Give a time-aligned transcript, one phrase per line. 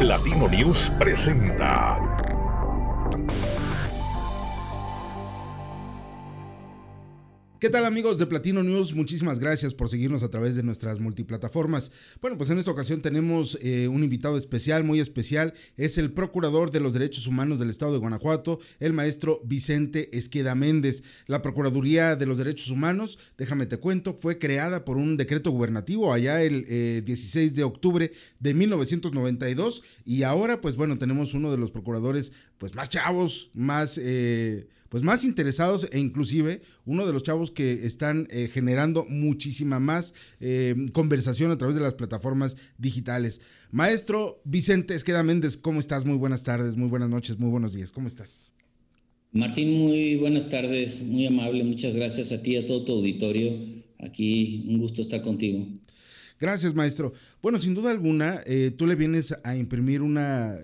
[0.00, 2.09] Latino News presenta
[7.60, 8.94] ¿Qué tal amigos de Platino News?
[8.94, 11.92] Muchísimas gracias por seguirnos a través de nuestras multiplataformas.
[12.22, 15.52] Bueno, pues en esta ocasión tenemos eh, un invitado especial, muy especial.
[15.76, 20.54] Es el Procurador de los Derechos Humanos del Estado de Guanajuato, el maestro Vicente Esqueda
[20.54, 21.02] Méndez.
[21.26, 26.14] La Procuraduría de los Derechos Humanos, déjame te cuento, fue creada por un decreto gubernativo
[26.14, 26.64] allá el
[27.04, 32.32] 16 eh, de octubre de 1992 y ahora pues bueno, tenemos uno de los procuradores
[32.56, 34.00] pues más chavos, más...
[34.02, 39.80] Eh, pues más interesados e inclusive uno de los chavos que están eh, generando muchísima
[39.80, 43.40] más eh, conversación a través de las plataformas digitales.
[43.70, 46.04] Maestro Vicente Esqueda Méndez, ¿cómo estás?
[46.04, 48.52] Muy buenas tardes, muy buenas noches, muy buenos días, ¿cómo estás?
[49.32, 53.80] Martín, muy buenas tardes, muy amable, muchas gracias a ti y a todo tu auditorio.
[54.00, 55.68] Aquí un gusto estar contigo.
[56.40, 57.12] Gracias, maestro.
[57.40, 60.56] Bueno, sin duda alguna, eh, tú le vienes a imprimir una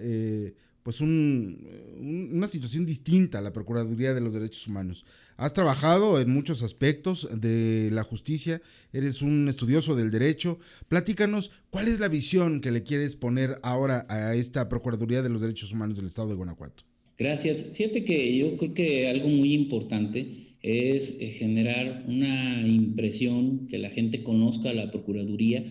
[0.86, 5.04] pues una situación distinta a la Procuraduría de los Derechos Humanos.
[5.36, 10.60] Has trabajado en muchos aspectos de la justicia, eres un estudioso del derecho.
[10.86, 15.40] Platícanos, ¿cuál es la visión que le quieres poner ahora a esta Procuraduría de los
[15.40, 16.84] Derechos Humanos del Estado de Guanajuato?
[17.18, 17.64] Gracias.
[17.74, 23.90] Fíjate que yo creo que algo muy importante es eh, generar una impresión que la
[23.90, 25.64] gente conozca a la Procuraduría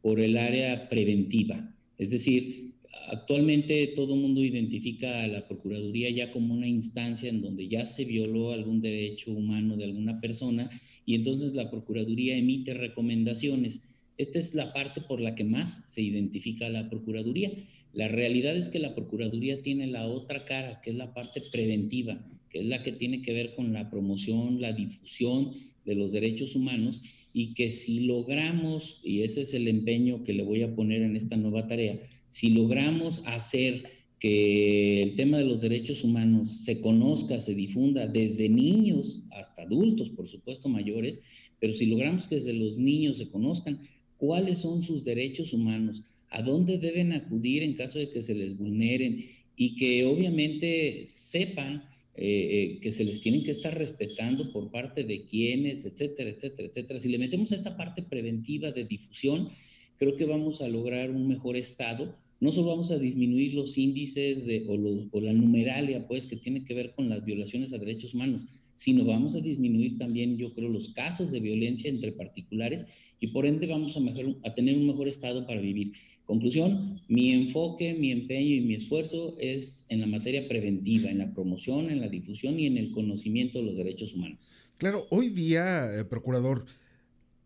[0.00, 1.74] por el área preventiva.
[1.98, 2.61] Es decir,
[3.08, 7.86] actualmente todo el mundo identifica a la Procuraduría ya como una instancia en donde ya
[7.86, 10.70] se violó algún derecho humano de alguna persona
[11.04, 13.82] y entonces la Procuraduría emite recomendaciones.
[14.18, 17.50] Esta es la parte por la que más se identifica a la Procuraduría.
[17.92, 22.24] La realidad es que la Procuraduría tiene la otra cara, que es la parte preventiva,
[22.50, 25.52] que es la que tiene que ver con la promoción, la difusión
[25.84, 30.42] de los derechos humanos y que si logramos, y ese es el empeño que le
[30.42, 31.98] voy a poner en esta nueva tarea,
[32.32, 33.82] si logramos hacer
[34.18, 40.08] que el tema de los derechos humanos se conozca, se difunda desde niños hasta adultos,
[40.08, 41.20] por supuesto mayores,
[41.60, 43.86] pero si logramos que desde los niños se conozcan
[44.16, 48.56] cuáles son sus derechos humanos, a dónde deben acudir en caso de que se les
[48.56, 54.70] vulneren y que obviamente sepan eh, eh, que se les tienen que estar respetando por
[54.70, 56.98] parte de quienes, etcétera, etcétera, etcétera.
[56.98, 59.50] Si le metemos esta parte preventiva de difusión,
[59.98, 64.44] creo que vamos a lograr un mejor estado no solo vamos a disminuir los índices
[64.44, 68.42] de, o, la numeralia, pues, que tiene que ver con las violaciones a derechos humanos,
[68.74, 72.84] sino vamos a disminuir también, yo creo, los casos de violencia entre particulares
[73.20, 75.92] y por ende vamos a, mejor, a tener un mejor estado para vivir.
[76.24, 81.32] Conclusión, mi enfoque, mi empeño y mi esfuerzo es en la materia preventiva, en la
[81.32, 84.40] promoción, en la difusión y en el conocimiento de los derechos humanos.
[84.78, 86.66] Claro, hoy día, eh, procurador,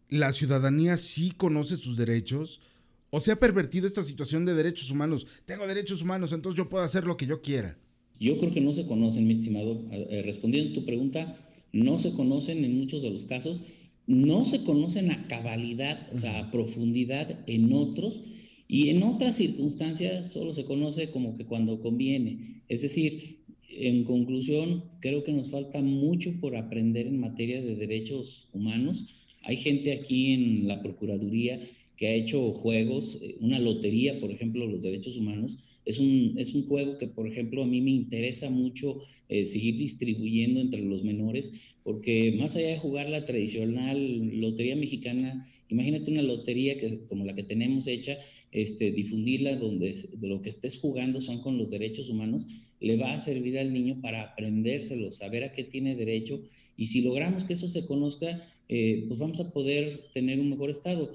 [0.09, 2.63] la ciudadanía sí conoce sus derechos,
[3.11, 5.27] ¿O se ha pervertido esta situación de derechos humanos?
[5.45, 7.79] Tengo derechos humanos, entonces yo puedo hacer lo que yo quiera.
[8.19, 9.83] Yo creo que no se conocen, mi estimado.
[9.91, 11.37] Eh, respondiendo a tu pregunta,
[11.73, 13.63] no se conocen en muchos de los casos,
[14.07, 18.21] no se conocen a cabalidad, o sea, a profundidad en otros,
[18.69, 22.63] y en otras circunstancias solo se conoce como que cuando conviene.
[22.69, 28.49] Es decir, en conclusión, creo que nos falta mucho por aprender en materia de derechos
[28.53, 29.07] humanos.
[29.43, 31.61] Hay gente aquí en la Procuraduría
[31.97, 36.55] que ha hecho juegos, eh, una lotería, por ejemplo, los derechos humanos, es un, es
[36.55, 41.05] un juego que, por ejemplo, a mí me interesa mucho eh, seguir distribuyendo entre los
[41.05, 41.53] menores,
[41.85, 47.37] porque más allá de jugar la tradicional lotería mexicana, imagínate una lotería que, como la
[47.37, 48.19] que tenemos hecha,
[48.51, 52.47] este, difundirla donde de lo que estés jugando son con los derechos humanos,
[52.81, 56.43] le va a servir al niño para aprendérselo, saber a qué tiene derecho,
[56.77, 60.71] y si logramos que eso se conozca, eh, pues vamos a poder tener un mejor
[60.71, 61.13] estado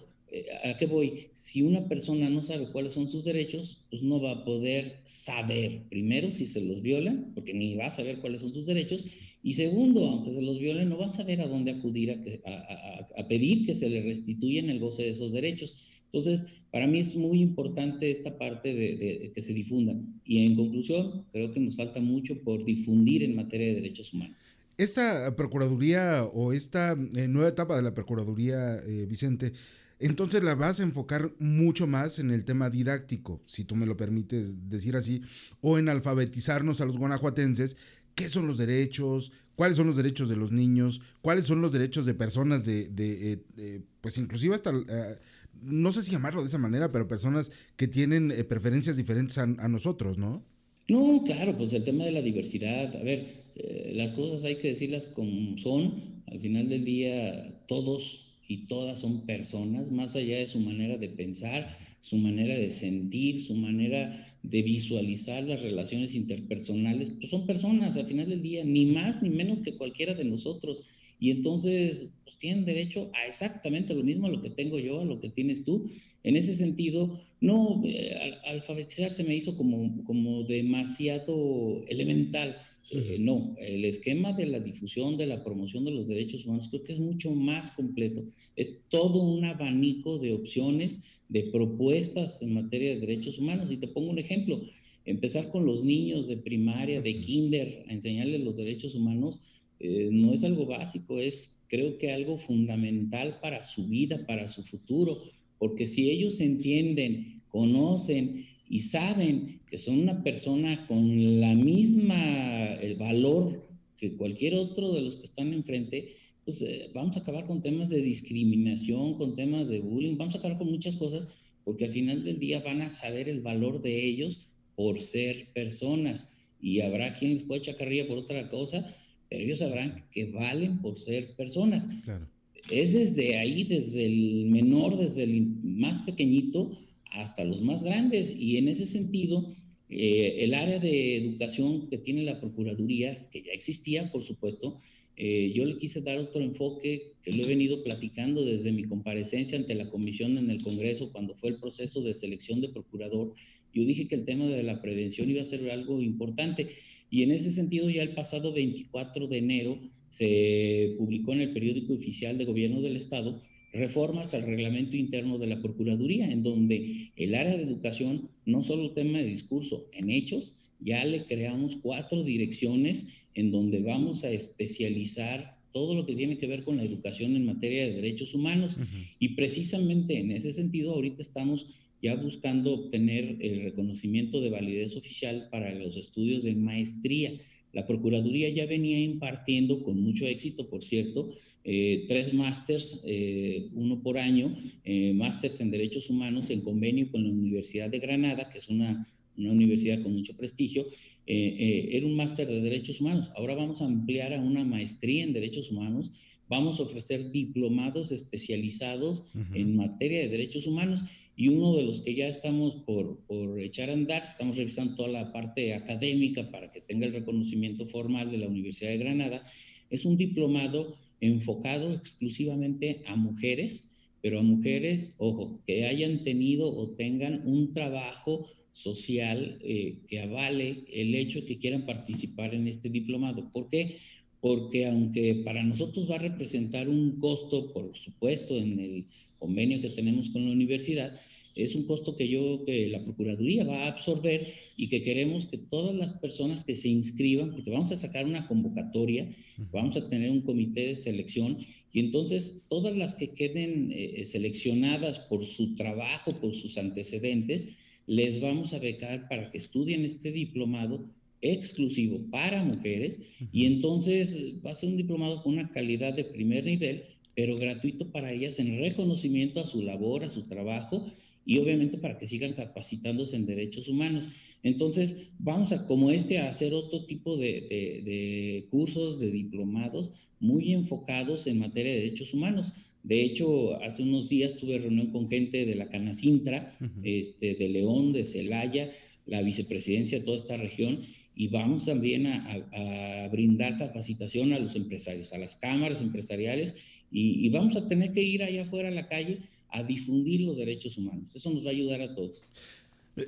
[0.64, 1.28] ¿A qué voy?
[1.34, 5.84] Si una persona no sabe cuáles son sus derechos, pues no va a poder saber,
[5.90, 9.06] primero, si se los violan, porque ni va a saber cuáles son sus derechos,
[9.44, 13.66] y segundo, aunque se los violen, no va a saber a dónde acudir a, pedir
[13.66, 15.78] que se le restituyan el goce de esos derechos.
[16.06, 20.22] Entonces, para mí es muy importante esta parte de, que se difundan.
[20.26, 24.38] Y en conclusión, creo que nos falta mucho por difundir en materia de derechos humanos.
[24.78, 29.54] Esta Procuraduría o esta eh, nueva etapa de la Procuraduría, eh, Vicente,
[30.02, 33.96] entonces la vas a enfocar mucho más en el tema didáctico, si tú me lo
[33.96, 35.22] permites decir así,
[35.62, 37.78] o en alfabetizarnos a los guanajuatenses,
[38.16, 42.08] qué son los derechos, cuáles son los derechos de los niños, cuáles son los derechos
[42.08, 45.18] de personas de, eh, pues inclusive hasta, eh,
[45.62, 49.46] no sé si llamarlo de esa manera, pero personas que tienen eh, preferencias diferentes a,
[49.46, 50.44] nosotros, ¿no?
[50.88, 53.52] No, claro, pues el tema de la diversidad, a ver,
[53.94, 59.26] las cosas hay que decirlas como son, al final del día todos y todas son
[59.26, 64.62] personas, más allá de su manera de pensar, su manera de sentir, su manera de
[64.62, 69.60] visualizar las relaciones interpersonales, pues son personas al final del día, ni más ni menos
[69.60, 70.82] que cualquiera de nosotros.
[71.18, 75.06] Y entonces pues tienen derecho a exactamente lo mismo a lo que tengo yo, a
[75.06, 75.90] lo que tienes tú.
[76.24, 82.58] En ese sentido, no, eh, alfabetizar se me hizo como, como demasiado elemental.
[82.90, 86.84] Eh, no, el esquema de la difusión, de la promoción de los derechos humanos, creo
[86.84, 88.26] que es mucho más completo.
[88.56, 91.00] Es todo un abanico de opciones,
[91.30, 93.72] de propuestas en materia de derechos humanos.
[93.72, 94.62] Y te pongo un ejemplo,
[95.06, 99.40] empezar con los niños de primaria, de kinder, a enseñarles los derechos humanos,
[99.80, 104.64] eh, no es algo básico, es creo que algo fundamental para su vida, para su
[104.64, 105.18] futuro,
[105.58, 112.96] porque si ellos entienden, conocen y saben que son una persona con la misma el
[112.98, 116.14] valor que cualquier otro de los que están enfrente,
[116.46, 120.40] pues eh, vamos a acabar con temas de discriminación, con temas de bullying, vamos a
[120.40, 121.28] acabar con muchas cosas,
[121.64, 126.36] porque al final del día van a saber el valor de ellos por ser personas.
[126.60, 128.86] Y habrá quien les puede echar carrilla por otra cosa,
[129.30, 131.88] pero ellos sabrán que valen por ser personas.
[132.04, 132.28] Claro
[132.70, 136.72] es desde ahí, desde el menor, desde el más pequeñito
[137.12, 138.36] hasta los más grandes.
[138.38, 139.54] Y en ese sentido,
[139.90, 144.80] eh, el área de educación que tiene la Procuraduría, que ya existía, por supuesto,
[145.18, 149.58] eh, yo le quise dar otro enfoque que lo he venido platicando desde mi comparecencia
[149.58, 153.34] ante la comisión en el Congreso cuando fue el proceso de selección de procurador.
[153.74, 156.70] Yo dije que el tema de la prevención iba a ser algo importante
[157.10, 159.80] y en ese sentido ya el pasado 24 de enero
[160.10, 163.42] se publicó en el periódico oficial de gobierno del Estado
[163.74, 168.92] reformas al reglamento interno de la Procuraduría, en donde el área de educación, no solo
[168.92, 175.58] tema de discurso, en hechos, ya le creamos cuatro direcciones en donde vamos a especializar
[175.72, 178.78] todo lo que tiene que ver con la educación en materia de derechos humanos.
[179.20, 181.68] Y precisamente en ese sentido, ahorita estamos
[182.02, 187.34] ya buscando obtener el reconocimiento de validez oficial para los estudios de maestría.
[187.74, 191.30] La Procuraduría ya venía impartiendo con mucho éxito, por cierto,
[191.64, 197.24] eh, tres másters, eh, uno por año, eh, másters en Derechos Humanos en convenio con
[197.24, 199.08] la Universidad de Granada, que es una,
[199.38, 200.86] una universidad con mucho prestigio.
[201.28, 203.30] era un máster de Derechos Humanos.
[203.36, 206.12] Ahora vamos a ampliar a una maestría en Derechos Humanos.
[206.50, 211.06] Vamos a ofrecer diplomados especializados en materia de derechos humanos
[211.42, 215.10] y uno de los que ya estamos por, por, echar a andar, estamos revisando toda
[215.10, 219.42] la parte académica para que tenga el reconocimiento formal de la Universidad de Granada,
[219.90, 223.92] es un diplomado enfocado exclusivamente a mujeres,
[224.22, 230.86] pero a mujeres, ojo, que hayan tenido o tengan un trabajo social eh, que avale
[230.94, 233.52] el hecho que quieran participar en este diplomado.
[233.52, 233.98] ¿Por qué?
[233.98, 239.06] Porque aunque para nosotros va a representar un costo, por supuesto, en el
[239.40, 241.20] convenio que tenemos con la universidad,
[241.56, 244.48] es un costo que yo, que la Procuraduría va a absorber
[244.78, 248.48] y que queremos que todas las personas que se inscriban, porque vamos a sacar una
[248.48, 249.30] convocatoria,
[249.72, 251.58] vamos a tener un comité de selección
[251.92, 257.76] y entonces todas las que queden eh, seleccionadas por su trabajo, por sus antecedentes,
[258.08, 261.06] les vamos a becar para que estudien este diplomado
[261.42, 263.22] exclusivo para mujeres
[263.52, 267.04] y entonces va a ser un diplomado con una calidad de primer nivel,
[267.36, 271.06] pero gratuito para ellas en reconocimiento a su labor, a su trabajo
[271.46, 274.30] y obviamente para que sigan capacitándose en derechos humanos.
[274.64, 281.48] Entonces, vamos a, como este, a hacer otro tipo de, cursos, de diplomados muy enfocados
[281.48, 282.74] en materia de derechos humanos.
[283.04, 288.14] De hecho, hace unos días tuve reunión con gente de la Canacintra, este, de León,
[288.14, 288.92] de Celaya,
[289.26, 291.00] la vicepresidencia de toda esta región,
[291.42, 296.76] y vamos también a, brindar capacitación a los empresarios, a las cámaras empresariales,
[297.10, 300.58] y, y vamos a tener que ir allá afuera a la calle a difundir los
[300.58, 301.34] derechos humanos.
[301.34, 302.44] Eso nos va a ayudar a todos.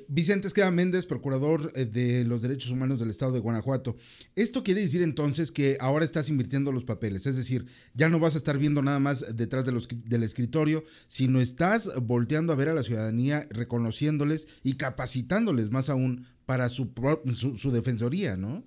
[0.08, 3.96] Vicente Esqueda Méndez, procurador eh, de los derechos humanos del estado de Guanajuato.
[4.34, 8.34] Esto quiere decir entonces que ahora estás invirtiendo los papeles, es decir, ya no vas
[8.34, 12.70] a estar viendo nada más detrás de los, del escritorio, sino estás volteando a ver
[12.70, 16.90] a la ciudadanía, reconociéndoles y capacitándoles más aún para su,
[17.34, 18.64] su, su defensoría, ¿no?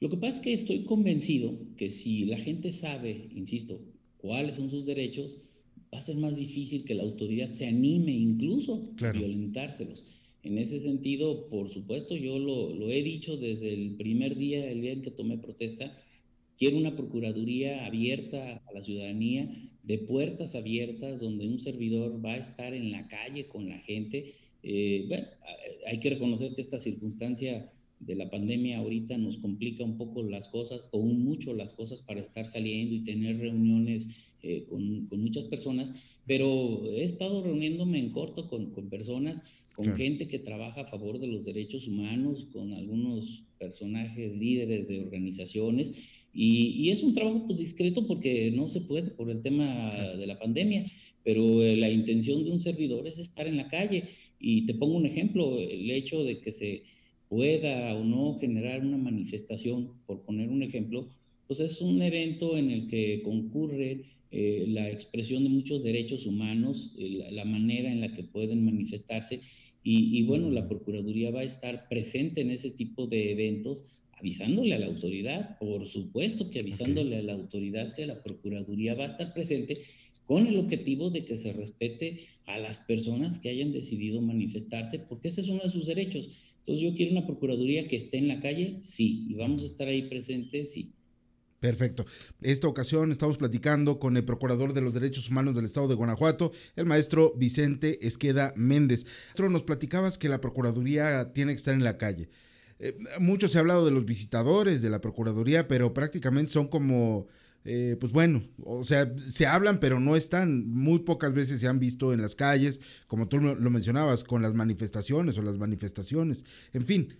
[0.00, 3.80] Lo que pasa es que estoy convencido que si la gente sabe, insisto,
[4.18, 5.38] cuáles son sus derechos,
[5.92, 10.04] va a ser más difícil que la autoridad se anime incluso a violentárselos.
[10.42, 14.80] En ese sentido, por supuesto, yo lo, lo, he dicho desde el primer día, el
[14.80, 15.96] día en que tomé protesta,
[16.56, 19.48] quiero una procuraduría abierta a la ciudadanía,
[19.82, 24.34] de puertas abiertas, donde un servidor va a estar en la calle con la gente.
[24.62, 25.26] Eh, bueno,
[25.86, 27.68] hay que reconocer que esta circunstancia
[28.00, 32.20] de la pandemia ahorita nos complica un poco las cosas, o mucho las cosas para
[32.20, 34.08] estar saliendo y tener reuniones
[34.42, 35.92] eh, con, con, muchas personas,
[36.26, 39.42] pero he estado reuniéndome en corto con, con personas,
[39.78, 44.98] con gente que trabaja a favor de los derechos humanos, con algunos personajes líderes de
[44.98, 45.92] organizaciones,
[46.34, 50.26] y, y es un trabajo pues discreto porque no se puede por el tema de
[50.26, 50.84] la pandemia,
[51.22, 54.08] pero eh, la intención de un servidor es estar en la calle.
[54.40, 56.82] Y te pongo un ejemplo, el hecho de que se
[57.28, 61.08] pueda o no generar una manifestación, por poner un ejemplo,
[61.46, 66.94] pues es un evento en el que concurre eh, la expresión de muchos derechos humanos,
[66.98, 69.40] eh, la, manera en la que pueden manifestarse.
[69.82, 73.86] Y, bueno, la Procuraduría va a estar presente en ese tipo de eventos,
[74.18, 79.04] avisándole a la autoridad, por supuesto que avisándole a la autoridad que la Procuraduría va
[79.04, 79.82] a estar presente
[80.26, 85.28] con el objetivo de que se respete a las personas que hayan decidido manifestarse, porque
[85.28, 86.30] ese es uno de sus derechos.
[86.58, 89.88] Entonces yo quiero una Procuraduría que esté en la calle, sí, y vamos a estar
[89.88, 90.92] ahí presentes, sí.
[91.60, 92.06] Perfecto.
[92.40, 96.52] Esta ocasión estamos platicando con el Procurador de los Derechos Humanos del Estado de Guanajuato,
[96.76, 99.06] el maestro Vicente Esqueda Méndez.
[99.36, 102.28] Nos platicabas que la Procuraduría tiene que estar en la calle.
[102.78, 107.26] Eh, mucho se ha hablado de los visitadores de la Procuraduría, pero prácticamente son como
[107.64, 111.78] eh, pues bueno, o sea, se hablan, pero no están, muy pocas veces se han
[111.78, 116.44] visto en las calles, como tú lo mencionabas, con las manifestaciones o las manifestaciones.
[116.72, 117.14] En fin,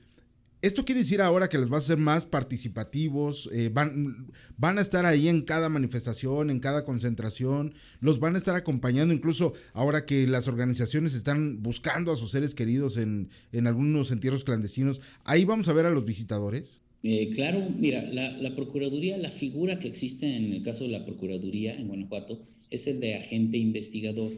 [0.60, 5.06] esto quiere decir ahora que les va a ser más participativos, eh, van, a estar
[5.06, 10.26] ahí en cada manifestación, en cada concentración, los van a estar acompañando, incluso ahora que
[10.26, 15.68] las organizaciones están buscando a sus seres queridos en, en algunos entierros clandestinos, ahí vamos
[15.68, 16.80] a ver a los visitadores.
[17.02, 21.76] Eh, claro, mira, la, Procuraduría, la figura que existe en el caso de la Procuraduría
[21.76, 24.32] en Guanajuato es el de agente investigador,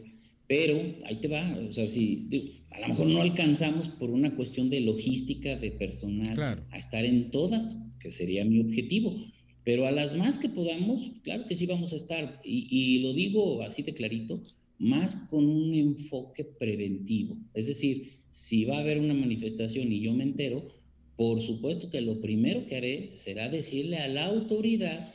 [0.47, 4.69] pero ahí te va, o sea, si a lo mejor no alcanzamos por una cuestión
[4.69, 9.15] de logística, de personal, a estar en todas, que sería mi objetivo,
[9.63, 13.13] pero a las más que podamos, claro que sí vamos a estar, y, y lo
[13.13, 14.41] digo así de clarito,
[14.79, 20.13] más con un enfoque preventivo, es decir, si va a haber una manifestación y yo
[20.13, 20.67] me entero,
[21.17, 25.13] por supuesto que lo primero que haré será decirle a la autoridad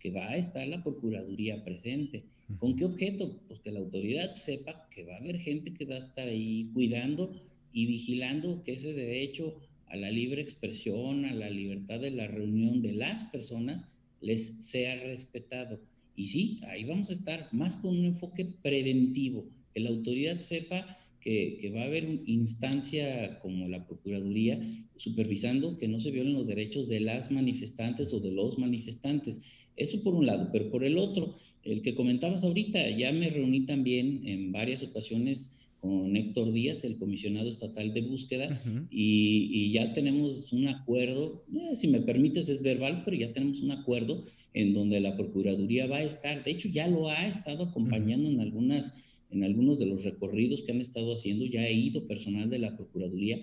[0.00, 2.24] que va a estar la Procuraduría presente.
[2.58, 3.40] ¿Con qué objeto?
[3.48, 6.70] Pues que la autoridad sepa que va a haber gente que va a estar ahí
[6.74, 7.32] cuidando
[7.72, 9.54] y vigilando que ese derecho
[9.86, 13.86] a la libre expresión, a la libertad de la reunión de las personas,
[14.20, 15.80] les sea respetado.
[16.16, 20.86] Y sí, ahí vamos a estar más con un enfoque preventivo, que la autoridad sepa
[21.24, 24.60] que, va a haber una instancia como la Procuraduría
[24.96, 29.40] supervisando que no se violen los derechos de las manifestantes o de los manifestantes.
[29.76, 33.66] Eso por un lado, pero por el otro, el que comentabas ahorita, ya me reuní
[33.66, 35.50] también en varias ocasiones
[35.80, 41.88] con Héctor Díaz, el comisionado estatal de búsqueda, y, ya tenemos un acuerdo, eh, si
[41.88, 44.22] me permites es verbal, pero ya tenemos un acuerdo
[44.54, 48.40] en donde la Procuraduría va a estar, de hecho ya lo ha estado acompañando en
[48.40, 48.92] algunas
[49.30, 52.76] en algunos de los recorridos que han estado haciendo, ya he ido personal de la
[52.76, 53.40] Procuraduría,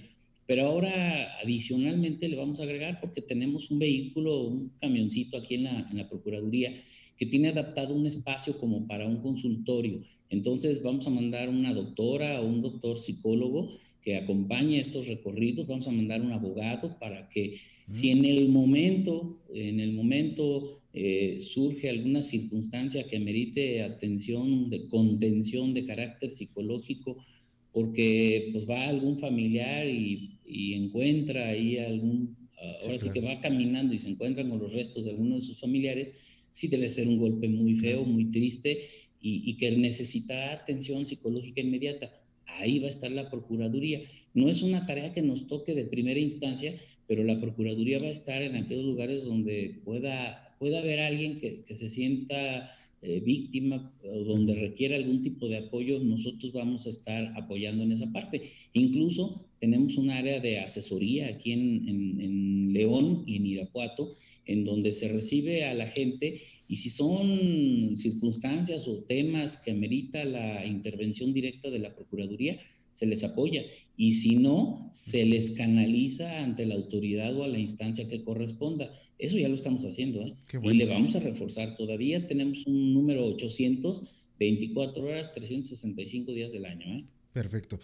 [0.51, 5.63] pero ahora adicionalmente le vamos a agregar porque tenemos un vehículo, un camioncito aquí en
[5.63, 6.73] la, en la Procuraduría
[7.15, 10.01] que tiene adaptado un espacio como para un consultorio.
[10.29, 13.69] Entonces vamos a mandar una doctora o un doctor psicólogo
[14.01, 17.55] que acompañe estos recorridos, vamos a mandar un abogado para que
[17.89, 24.89] si en el momento, en el momento eh, surge alguna circunstancia que merite atención de
[24.89, 27.23] contención de carácter psicológico,
[27.71, 30.37] porque pues va algún familiar y,
[30.75, 35.05] encuentra ahí algún, ah, ahora sí, que va caminando y se encuentra con los restos
[35.05, 36.13] de alguno de sus familiares,
[36.49, 38.81] sí debe ser un golpe muy feo, muy triste
[39.21, 42.11] y, y que necesita atención psicológica inmediata.
[42.45, 44.01] Ahí va a estar la Procuraduría.
[44.33, 46.75] No es una tarea que nos toque de primera instancia,
[47.07, 51.63] pero la Procuraduría va a estar en aquellos lugares donde pueda puede haber alguien que,
[51.73, 52.71] se sienta
[53.03, 57.91] eh, víctima o donde requiera algún tipo de apoyo, nosotros vamos a estar apoyando en
[57.91, 58.43] esa parte.
[58.73, 64.09] Incluso tenemos un área de asesoría aquí en, en, León y en Irapuato,
[64.45, 70.23] en donde se recibe a la gente y si son circunstancias o temas que amerita
[70.23, 72.59] la intervención directa de la Procuraduría,
[72.91, 73.63] se les apoya
[73.97, 78.91] y si no, se les canaliza ante la autoridad o a la instancia que corresponda.
[79.19, 80.35] Eso ya lo estamos haciendo ¿eh?
[80.63, 81.75] y le vamos a reforzar.
[81.75, 84.03] Todavía tenemos un número 800,
[84.39, 86.97] 24 horas, 365 días del año.
[86.97, 87.05] ¿eh?
[87.31, 87.79] Perfecto.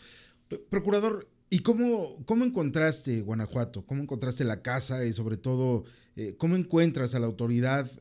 [0.70, 3.86] Procurador, ¿y cómo, cómo encontraste Guanajuato?
[3.86, 5.84] ¿Cómo encontraste la casa y sobre todo,
[6.16, 7.92] eh, cómo encuentras a la autoridad,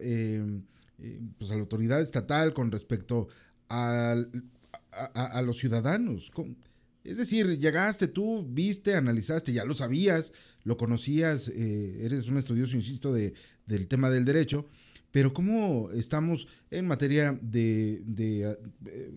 [1.39, 3.29] pues a la autoridad estatal con respecto
[3.69, 4.17] a,
[5.13, 6.31] a, los ciudadanos?
[7.07, 10.33] Es decir, llegaste tú, viste, analizaste, ya lo sabías,
[10.65, 13.35] lo conocías, eh, eres un estudioso, insisto, de,
[13.67, 14.67] del tema del derecho,
[15.13, 19.11] pero ¿cómo estamos en materia de, de, eh,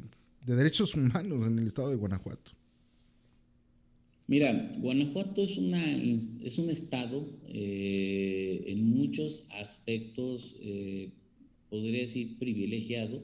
[0.45, 2.51] derechos humanos en el estado de Guanajuato?
[4.27, 5.83] Mira, Guanajuato es, una,
[6.43, 10.55] es un estado eh, en muchos aspectos,
[11.71, 13.23] podría decir, privilegiado,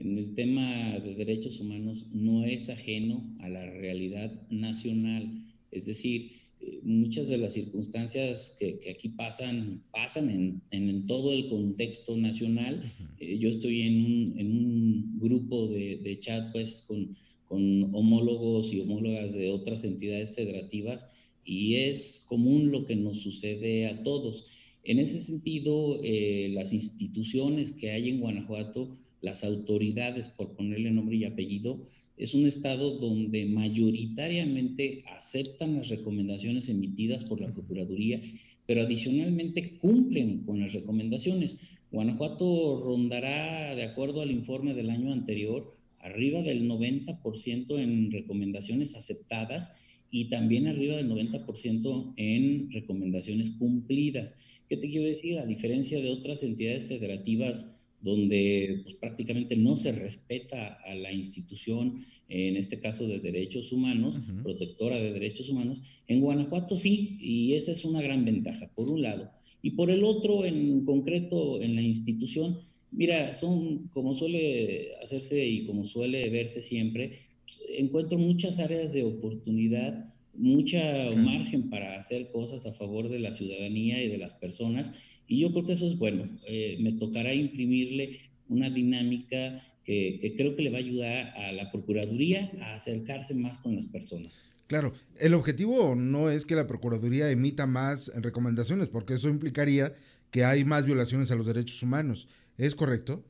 [0.00, 5.44] en el tema de derechos humanos no es ajeno a la realidad nacional.
[5.72, 12.16] Es decir, eh, muchas de las circunstancias que, aquí pasan, pasan en, todo el contexto
[12.16, 12.92] nacional.
[13.18, 17.16] Eh, yo estoy en un, grupo de, chat pues, con,
[17.48, 21.08] homólogos y homólogas de otras entidades federativas
[21.44, 24.46] y es común lo que nos sucede a todos.
[24.84, 31.16] En ese sentido, eh, las instituciones que hay en Guanajuato las autoridades, por ponerle nombre
[31.16, 38.20] y apellido, es un estado donde mayoritariamente aceptan las recomendaciones emitidas por la Procuraduría,
[38.66, 41.58] pero adicionalmente cumplen con las recomendaciones.
[41.90, 49.80] Guanajuato rondará, de acuerdo al informe del año anterior, arriba del 90% en recomendaciones aceptadas
[50.10, 54.34] y también arriba del 90% en recomendaciones cumplidas.
[54.68, 55.38] ¿Qué te quiero decir?
[55.38, 62.04] A diferencia de otras entidades federativas donde pues, prácticamente no se respeta a la institución,
[62.28, 65.80] en este caso de derechos humanos, protectora de derechos humanos.
[66.06, 69.30] En Guanajuato sí, y esa es una gran ventaja, por un lado.
[69.62, 72.60] Y por el otro, en concreto, en la institución,
[72.92, 79.04] mira, son, como suele hacerse y como suele verse siempre, pues, encuentro muchas áreas de
[79.04, 80.80] oportunidad, mucha
[81.16, 84.92] margen para hacer cosas a favor de la ciudadanía y de las personas
[85.28, 86.26] y yo creo que eso es bueno.
[86.46, 91.70] Eh, me tocará imprimirle una dinámica que, creo que le va a ayudar a la
[91.70, 94.44] Procuraduría a acercarse más con las personas.
[94.66, 99.94] Claro, el objetivo no es que la Procuraduría emita más recomendaciones, porque eso implicaría
[100.30, 102.28] que hay más violaciones a los derechos humanos.
[102.58, 103.24] ¿Es correcto?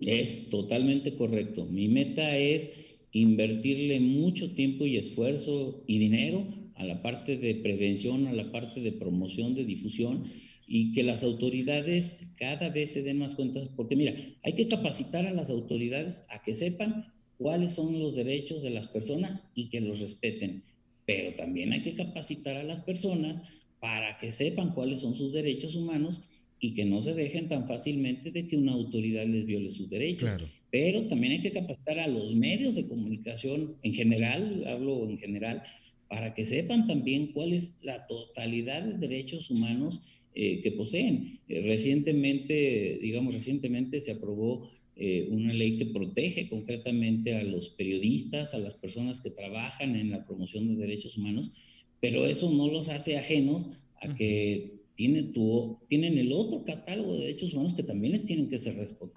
[0.00, 1.66] Es totalmente correcto.
[1.66, 2.70] Mi meta es
[3.14, 8.80] invertirle mucho tiempo y esfuerzo y dinero a la parte de prevención, a la parte
[8.80, 10.24] de promoción, de difusión
[10.66, 15.26] y que las autoridades cada vez se den más cuentas, porque mira, hay que capacitar
[15.26, 19.80] a las autoridades a que sepan cuáles son los derechos de las personas y que
[19.80, 20.64] los respeten,
[21.06, 23.42] pero también hay que capacitar a las personas
[23.78, 26.22] para que sepan cuáles son sus derechos humanos
[26.58, 30.30] y que no se dejen tan fácilmente de que una autoridad les viole sus derechos.
[30.74, 35.62] Pero también hay que capacitar a los medios de comunicación en general, hablo en general,
[36.08, 40.02] para que sepan también cuál es la totalidad de derechos humanos
[40.34, 41.38] eh, que poseen.
[41.48, 48.52] Eh, recientemente, digamos, recientemente se aprobó eh, una ley que protege concretamente a los periodistas,
[48.52, 51.52] a las personas que trabajan en la promoción de derechos humanos,
[52.00, 53.68] pero eso no los hace ajenos
[54.02, 58.48] a que tiene tu, tienen el otro catálogo de derechos humanos que también les tienen
[58.48, 58.76] que ser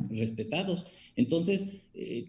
[0.10, 0.86] respetados.
[1.16, 1.82] Entonces,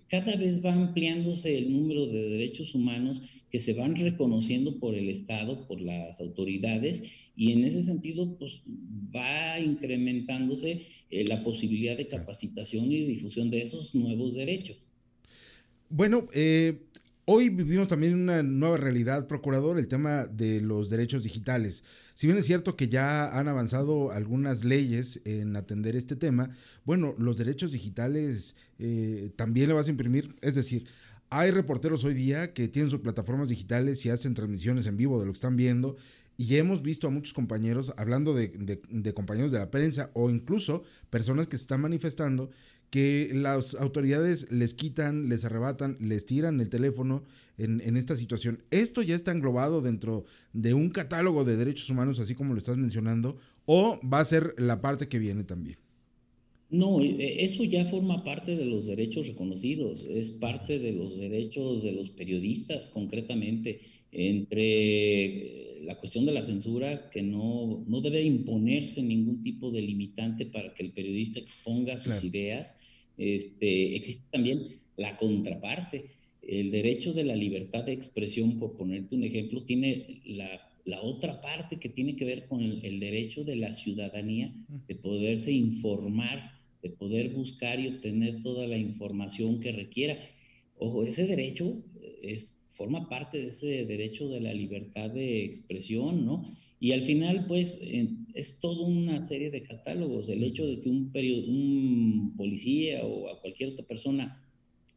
[0.09, 5.09] cada vez va ampliándose el número de derechos humanos que se van reconociendo por el
[5.09, 7.05] Estado, por las autoridades,
[7.39, 8.63] y en ese sentido, pues
[9.15, 14.89] va incrementándose eh, la posibilidad de capacitación y difusión de esos nuevos derechos.
[15.89, 16.81] Bueno, eh,
[17.27, 21.85] hoy vivimos también una nueva realidad, procurador, el tema de los derechos digitales.
[22.19, 26.51] Si bien es cierto que ya han avanzado algunas leyes en atender este tema,
[26.85, 30.89] bueno, los derechos digitales eh, también le vas a imprimir, es decir,
[31.31, 35.27] hay reporteros hoy día que tienen sus plataformas digitales y hacen transmisiones en vivo de
[35.27, 35.97] lo que están viendo
[36.37, 38.81] y hemos visto a muchos compañeros, hablando de,
[39.15, 42.51] compañeros de la prensa o incluso personas que se están manifestando,
[42.91, 47.23] que las autoridades les quitan, les arrebatan, les tiran el teléfono
[47.59, 48.63] en, en, esta situación.
[48.71, 52.77] ¿Esto ya está englobado dentro de un catálogo de derechos humanos, así como lo estás
[52.77, 55.77] mencionando, o va a ser la parte que viene también?
[56.71, 61.83] No, e, eso ya forma parte de los derechos reconocidos, es parte de los derechos
[61.83, 63.81] de los periodistas concretamente,
[64.13, 70.47] entre la cuestión de la censura, que no, no, debe imponerse ningún tipo de limitante
[70.47, 72.77] para que el periodista exponga sus ideas.
[73.17, 76.07] Este, existe también la contraparte.
[76.49, 80.49] El derecho de la libertad de expresión, por ponerte un ejemplo, tiene la,
[80.87, 84.51] la otra parte que tiene que ver con el, el, derecho de la ciudadanía
[84.87, 90.19] de poderse informar, de poder buscar y obtener toda la información que requiera.
[90.79, 91.83] Ojo, ese derecho
[92.23, 96.45] es forma parte de ese derecho de la libertad de expresión, ¿no?
[96.81, 97.79] Y al final, pues,
[98.35, 100.31] es toda una serie de catálogos.
[100.31, 104.48] El hecho de que un, un policía o a cualquier otra persona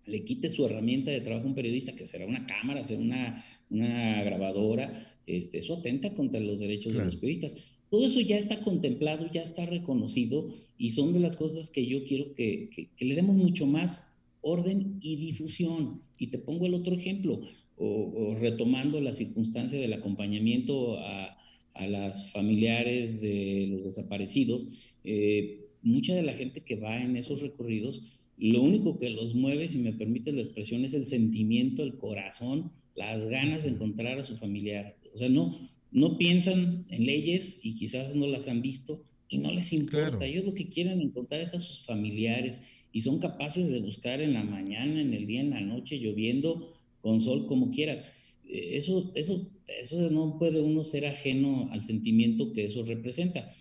[0.06, 3.46] le quite su herramienta de trabajo a un periodista, que será una cámara, será una,
[3.70, 4.94] una grabadora,
[5.28, 7.56] este, eso atenta contra los derechos de los periodistas.
[7.90, 12.04] Todo eso ya está contemplado, ya está reconocido y son de las cosas que yo
[12.06, 16.02] quiero que, que, le demos mucho más orden y difusión.
[16.18, 17.42] Y te pongo el otro ejemplo,
[17.78, 21.38] o, retomando la circunstancia del acompañamiento a,
[21.74, 24.68] a las familiares de los desaparecidos,
[25.04, 28.04] eh, mucha de la gente que va en esos recorridos,
[28.50, 32.72] lo único que los mueve, si me permite la expresión, es el sentimiento, el corazón,
[32.96, 34.98] las ganas de encontrar a su familiar.
[35.14, 39.52] O sea, no, no piensan en leyes y quizás no las han visto y no
[39.52, 40.26] les importa.
[40.26, 44.34] Ellos lo que quieren encontrar es a sus familiares y son capaces de buscar en
[44.34, 48.04] la mañana, en el día, en la noche, lloviendo, con sol, como quieras.
[48.48, 53.54] Eh, eso, eso, eso no puede uno ser ajeno al sentimiento que eso representa.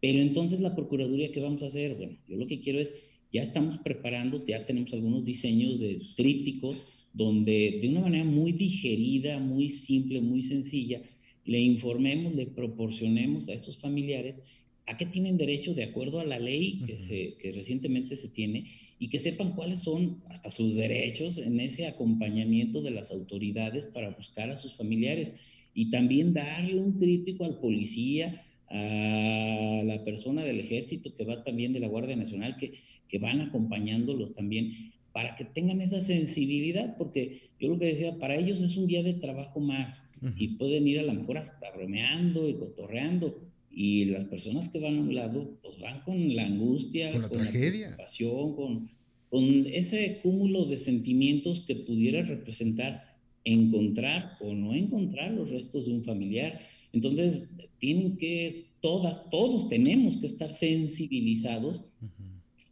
[0.00, 1.96] Pero entonces la Procuraduría, ¿qué vamos a hacer?
[1.96, 2.94] Bueno, yo lo que quiero es,
[3.32, 9.38] ya estamos preparando, ya tenemos algunos diseños de trípticos donde de una manera muy digerida,
[9.38, 11.00] muy simple, muy sencilla,
[11.44, 14.42] le informemos, le proporcionemos a esos familiares
[14.90, 18.66] a qué tienen derecho de acuerdo a la ley que, se, que recientemente se tiene
[18.98, 24.10] y que sepan cuáles son hasta sus derechos en ese acompañamiento de las autoridades para
[24.10, 25.34] buscar a sus familiares.
[25.74, 31.72] Y también darle un tríptico al policía, a la persona del ejército que va también
[31.72, 37.50] de la Guardia Nacional, que, que van acompañándolos también para que tengan esa sensibilidad, porque
[37.58, 41.00] yo lo que decía, para ellos es un día de trabajo más y pueden ir
[41.00, 43.38] a lo mejor hasta bromeando y cotorreando.
[43.72, 47.28] Y las personas que van a un lado, pues van con la angustia, con la
[47.28, 48.90] tragedia, preocupación, con,
[49.28, 53.10] con ese cúmulo de sentimientos que pudiera representar
[53.44, 56.60] encontrar o no encontrar los restos de un familiar.
[56.92, 61.82] Entonces, tienen que, todas, todos tenemos que estar sensibilizados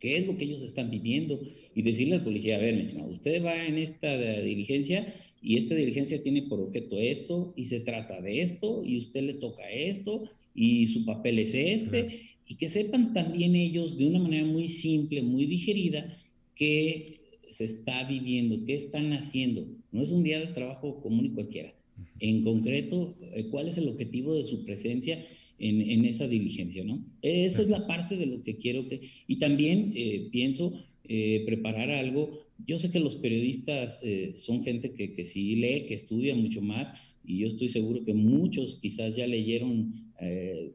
[0.00, 1.40] qué es lo que ellos están viviendo
[1.74, 5.74] y decirle al policía, a ver, mi estimado, usted va en esta diligencia y esta
[5.74, 10.24] diligencia tiene por objeto esto y se trata de esto y usted le toca esto
[10.54, 15.22] y su papel es este y que sepan también ellos de una manera muy simple,
[15.22, 16.16] muy digerida,
[16.54, 19.66] qué se está viviendo, qué están haciendo.
[19.92, 21.74] No es un día de trabajo común y cualquiera.
[22.20, 25.24] En concreto, eh, cuál es el objetivo de su presencia
[25.58, 27.04] en, esa diligencia, ¿no?
[27.22, 29.00] Esa es la parte de lo que quiero que...
[29.26, 30.72] Y también eh, pienso
[31.08, 32.46] eh, preparar algo.
[32.66, 36.60] Yo sé que los periodistas eh, son gente que, que, sí lee, que estudia mucho
[36.60, 36.92] más,
[37.24, 40.06] y yo estoy seguro que muchos quizás ya leyeron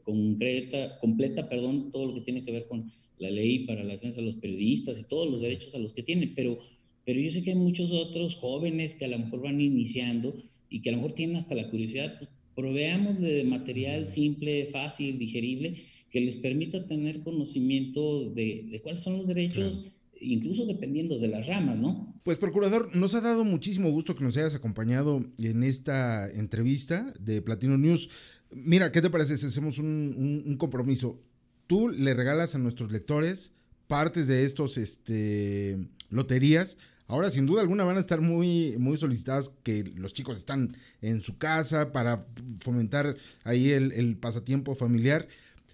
[0.04, 4.22] concreta, completa, perdón, todo lo que tiene que ver con la ley para la defensa
[4.22, 6.60] de los periodistas y todos los derechos a los que tienen, pero,
[7.06, 10.34] pero yo sé que hay muchos otros jóvenes que a lo mejor van iniciando
[10.70, 15.18] y que a lo mejor tienen hasta la curiosidad, pues, proveamos de material simple, fácil,
[15.18, 15.76] digerible,
[16.12, 21.78] que les permita tener conocimiento de, cuáles son los derechos, incluso dependiendo de las ramas,
[21.78, 22.14] ¿no?
[22.24, 27.42] Pues, procurador, nos ha dado muchísimo gusto que nos hayas acompañado en esta entrevista de
[27.42, 28.10] Platino News.
[28.52, 31.20] Mira, ¿qué te parece si hacemos un, compromiso?
[31.66, 33.52] Tú le regalas a nuestros lectores
[33.88, 35.78] partes de estos este,
[36.10, 36.78] loterías
[37.14, 41.22] Ahora, sin duda alguna, van a estar muy, muy solicitadas que los chicos están en
[41.22, 42.26] su casa para
[42.60, 45.28] fomentar ahí el, pasatiempo familiar.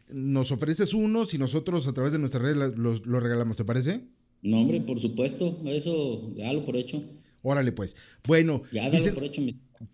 [0.10, 4.02] Nos ofreces unos y nosotros a través de nuestra red los, regalamos, ¿te parece?
[4.42, 7.02] No, hombre, por supuesto, eso, lo por hecho.
[7.42, 7.96] Órale, pues.
[8.28, 9.42] Bueno, ya por hecho.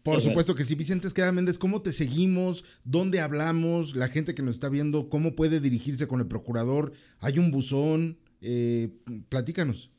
[0.02, 2.64] Por supuesto que sí, Vicente Esqueda Méndez, ¿cómo te seguimos?
[2.86, 3.96] ¿Dónde hablamos?
[3.96, 6.94] La gente que nos está viendo, ¿cómo puede dirigirse con el procurador?
[7.20, 8.18] ¿Hay un buzón?
[8.42, 8.90] Eh,
[9.30, 9.92] platícanos.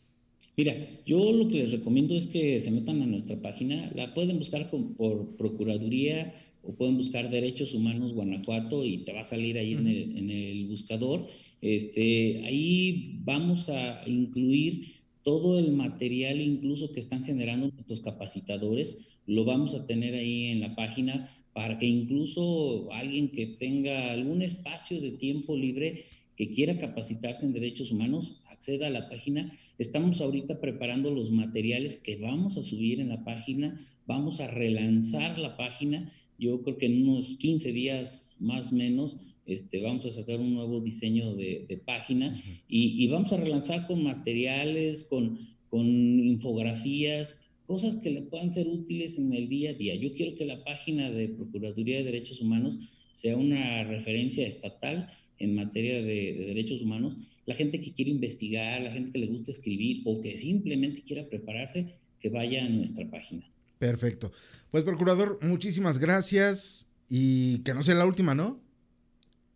[0.57, 4.39] Mira, yo lo que les recomiendo es que se metan a nuestra página, la pueden
[4.39, 9.75] buscar por Procuraduría o pueden buscar Derechos Humanos Guanajuato y te va a salir ahí
[9.75, 11.27] en, el, buscador.
[11.61, 19.45] Este, ahí vamos a incluir todo el material incluso que están generando los capacitadores, lo
[19.45, 25.01] vamos a tener ahí en la página para que incluso alguien que tenga algún espacio
[25.01, 26.05] de tiempo libre
[26.37, 29.53] que quiera capacitarse en derechos humanos, acceda a la página.
[29.79, 35.39] Estamos ahorita preparando los materiales que vamos a subir en la página, vamos a relanzar
[35.39, 36.11] la página.
[36.39, 40.55] Yo creo que en unos 15 días más o menos este, vamos a sacar un
[40.55, 45.39] nuevo diseño de, página y, vamos a relanzar con materiales, con,
[45.69, 49.95] con infografías, cosas que le puedan ser útiles en el día a día.
[49.95, 52.79] Yo quiero que la página de Procuraduría de Derechos Humanos
[53.13, 57.15] sea una referencia estatal en materia de, de derechos humanos
[57.47, 61.29] la gente que quiere investigar, la gente que le gusta escribir o que simplemente quiera
[61.29, 63.49] prepararse, que vaya a nuestra página.
[63.79, 64.33] Perfecto.
[64.71, 68.61] Pues procurador, muchísimas gracias y que no sea la última, ¿no?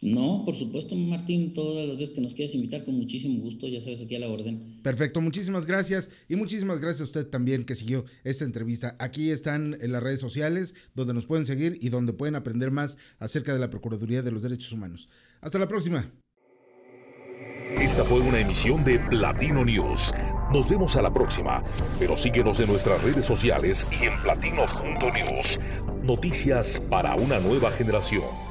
[0.02, 3.82] No, por supuesto, Martín, todas las veces que nos quieras invitar, con muchísimo gusto, ya
[3.82, 4.80] sabes, aquí a la orden.
[4.82, 8.96] Perfecto, muchísimas gracias y muchísimas gracias a usted también que siguió esta entrevista.
[8.98, 12.96] Aquí están en las redes sociales donde nos pueden seguir y donde pueden aprender más
[13.18, 15.10] acerca de la Procuraduría de los Derechos Humanos.
[15.42, 16.10] Hasta la próxima.
[17.78, 20.14] Esta fue una emisión de Platino News.
[20.52, 21.62] Nos vemos a la próxima,
[21.98, 25.60] pero síguenos en nuestras redes sociales y en platino.news.
[26.02, 28.49] Noticias para una nueva generación.